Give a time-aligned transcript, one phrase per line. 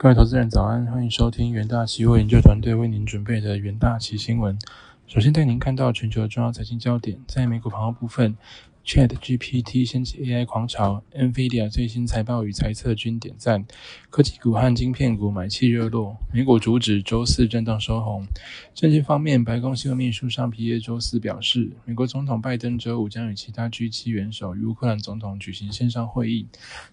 [0.00, 4.56] 各位投资人早安，欢迎收听元大期货研究团队为您准备的元大期新闻。
[5.08, 8.36] 首先带您看到全球的重要财经焦点，在美股盘后部分。
[8.88, 13.66] Chat GPT 掀起 AI 狂潮，NVIDIA 最新财报与财测均点赞，
[14.08, 16.16] 科技股和晶片股买气热络。
[16.32, 18.26] 美股主指周四震荡收红。
[18.72, 26.46] 政治方面，白宫新闻秘书尚皮耶周四表示，美国总统拜登周五将与其他 G7 元首与乌克兰总统举行线上会议，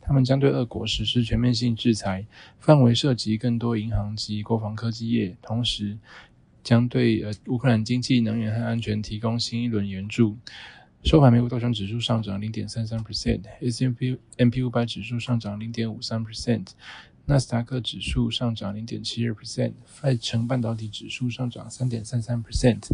[0.00, 2.24] 他们将对俄国实施全面性制裁，
[2.58, 5.98] 范围涉及更多银行及国防科技业，同时
[6.64, 10.38] 将对呃乌克兰经济、能源和安全提供新一轮援助。
[11.02, 16.68] 收盘，美股道琼指数上涨零点三三 percent，S M P M P 五百指数上涨零点五三 percent，
[17.26, 22.86] 纳斯达克指数上涨零点七二 percent，费城半导体指数上涨三点三三 percent。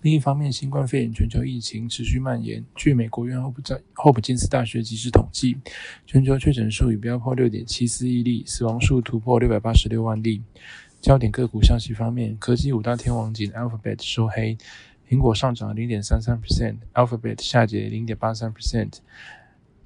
[0.00, 2.64] 另一方面，新冠肺炎全球疫情持续蔓延。
[2.74, 5.58] 据美国约翰霍普在霍普金斯大学及时统计，
[6.06, 10.42] 全球确诊数已飙破六点七四亿例，死亡数突破六百八十六万例。
[11.02, 14.56] 焦点个股消息方面，科技五大天王级 Alphabet 收黑。
[15.12, 19.00] 苹果上涨零点三三 percent，Alphabet 下跌零点八三 percent，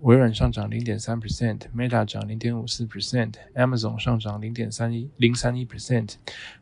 [0.00, 6.14] 微软上涨零点三 percent，Meta 涨零点五四 percent，Amazon 上涨零点三一零三一 percent。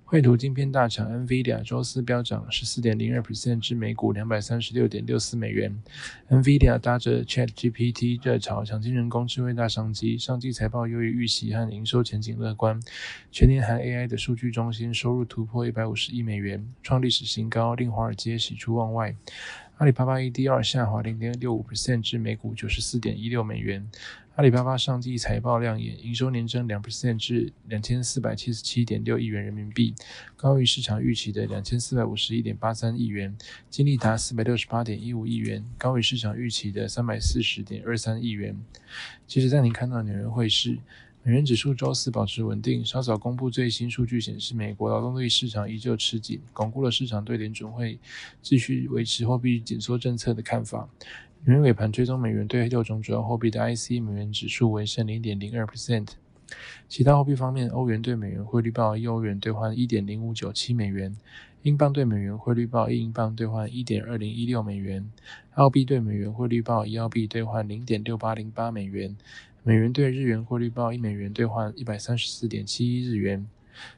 [0.05, 5.83] 绘图晶片大厂 NVIDIA 周四飙涨十四点零二 percent 至每股两百三十六点六四美元。
[6.31, 12.79] NVIDIA 搭着 ChatGPT 热潮抢进人工智慧大商机，上季财报优于预期和营收前景乐观。
[13.33, 19.17] 全年含 AI 的数据中心收入突破一百五十亿美元，创历史新高，令华尔街喜出望外。
[19.79, 23.85] 阿里巴巴 ADR 下滑零点六五 percent 至每股九十四点一六美元。
[24.37, 29.93] 阿里巴巴上季财报亮眼，营收年增两 percent 至两千四百七十七点六亿元人民币，
[30.37, 33.33] 高于市场预期的两千四百五十一点八三亿元；
[33.69, 38.57] 净利达四百六十八点一五亿元，高于市场预期的三百四十点二三亿元。
[39.27, 40.79] 其实，在您看到纽约汇市，
[41.27, 47.99] 美元指数周四保持稳定，稍早公布最新数据显示，美国劳动力市场依旧吃紧，巩固了市场对联准会
[48.43, 50.87] 继续维持货币紧缩政策的看法。
[51.43, 56.09] 美元尾盘追踪美元对六种主要货币的 IC 美元指数为升零点零二 percent。
[56.91, 61.17] 其他货币方面，欧元对美元汇率报一欧元兑换一点零五九七美元，
[61.63, 65.11] 英镑对美元汇率报一英镑兑换一点二零一六美元，
[65.55, 69.17] 澳币对美元汇率报一澳币兑换零点六八零八美元，
[69.67, 73.47] 美元对日元汇率报一美元兑换一百三十四点七一日元。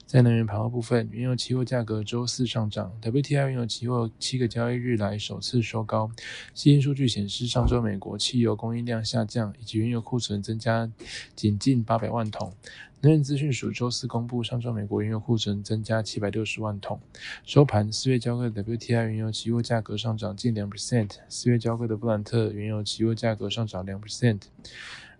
[0.06, 6.08] 在能源盘后部分，原油期货价格周四上涨，WTI 原油期货七个交易日来首次收高。
[6.54, 10.88] 新兴数据显示，上周美国汽油供应量下降，以及原油库存增加
[11.34, 12.54] 仅近八百万桶。
[13.00, 17.00] 能源资讯署周四公布，上周美国原油库存增加七百六十万桶。
[17.44, 24.42] 收盘，四月交割的 WTI 原油期货价格上涨近两 percent，四月交割的布兰特原油期货价格上涨两 percent。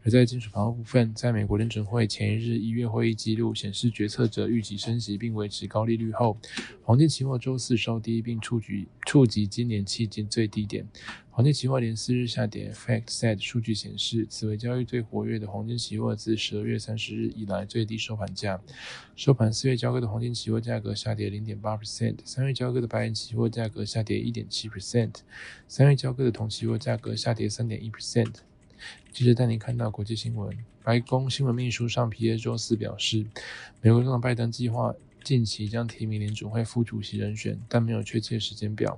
[0.07, 6.39] 而在金属盘后部分，在美国联准会前一日一月会议记录显示，决策者预计升息并维持高利率后，
[6.85, 10.87] 黄金期货周四收低，并触及触及今年迄今最低点。
[11.33, 12.71] 黄金期货连四日下跌。
[12.71, 18.61] FactSet 数据显示，此为交易最活跃的黄金期货自十二月三十日以来最低收盘价。
[19.17, 25.15] 收盘，四月交割的黄金期货价格下跌零点八 percent，三月交割的白银期货价格下跌一点七 percent，
[25.67, 28.46] 三月交割的铜期货价格下跌三点一 percent。
[29.13, 30.57] 接着带您看到国际新闻。
[30.83, 33.25] 白宫新闻秘书尚皮耶周四表示，
[33.81, 34.95] 美国总统拜登计划
[35.25, 38.97] 近期将提名联准会副主席人选，但没有确切时间表。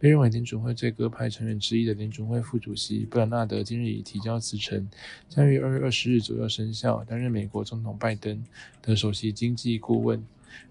[0.00, 4.88] 被认为联准会最鸽派成员之一的联准会副主席布兰纳德今日已提交辞呈，
[5.28, 8.44] 将于二月二十日左右生效，担任美国总统拜登
[8.82, 10.24] 的首席经济顾问。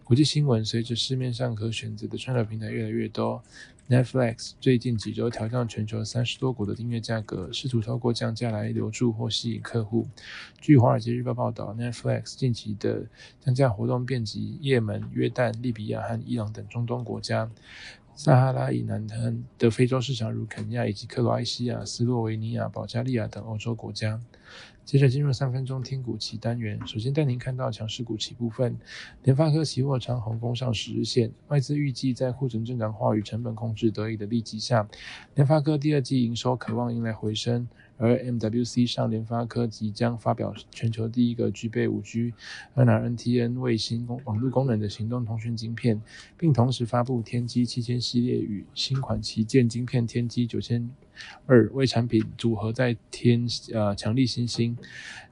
[0.03, 3.43] 国际新闻：随着市面上可选择的串流平台越来越多。
[3.89, 10.05] Netflix 最近几周调降全球三十多国的订阅价格，试图透过降价来留住或吸引客户。
[10.59, 13.05] 据《华尔街日报》报道，Netflix 近期的
[13.39, 17.49] 降价活动遍及也门、约旦、利比亚和伊朗等中东国家。
[18.17, 19.07] 撒哈拉以南
[19.59, 24.19] 的非洲市场，如肯尼亚以及克罗埃西亚、斯洛维尼亚、保加利亚等欧洲国家。
[24.83, 28.75] 接着进入三分钟听股期单元，首先带您看到强势股期部分。
[29.21, 34.89] 联发科期货长红攻上十日线，外资预计在库存正常化与成本控制得以的利基下，
[35.35, 37.67] 联发科第二季营收渴望迎来回升。
[37.97, 42.33] 而 MWC 上，联发科即将发表全球第一个具备 5G、
[42.75, 46.01] NR-NTN 卫星网络功能的行动通讯晶片，
[46.37, 50.89] 并同时发布天玑七千系列与新款旗舰晶片天玑九千。
[51.45, 54.77] 二为产品组合再添呃强力新星，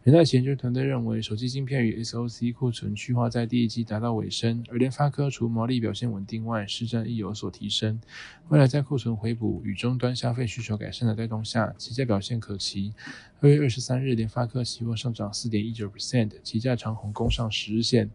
[0.04, 8.00] 元大研究团队认为，手机芯片与 SOC 库存去化在第一季达到尾声，而联发科除毛利表现稳定外，市占亦有所提升。
[8.50, 12.94] 未来在库存回补与终端消费需求改善的带动下，其价表现可期。
[13.42, 18.10] 二月二十三日，联发科期货上涨四点一九 percent，期价长红攻上十日线。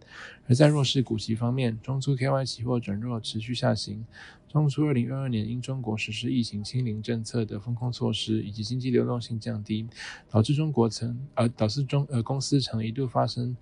[0.49, 4.07] 而在弱势股息方面，中租 KY 期货转弱，持续下行。
[4.49, 9.87] 中租二零二二年因中国实施疫情清零政策的风控措施以及经济流动性降低，
[10.29, 13.57] 导致中国曾呃导致中呃公司曾一度发生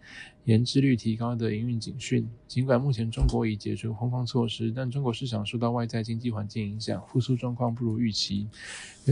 [0.45, 2.27] 延滞率提高的营运警讯。
[2.47, 8.47] 尽管目前中国已解除风控措施，但中国市场受到外在经济环境影响，复苏状况不如预期。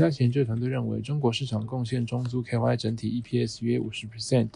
[0.01, 4.51] 元大研究团队认为，中国市场贡献中租 KY 整体 EPS 约五十 percent。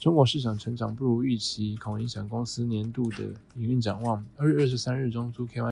[0.00, 3.18] 中国市场成长不如预期，恐影响公司年度的
[3.54, 4.24] 营运展望。
[4.36, 5.70] 二月二十三日，中租 KY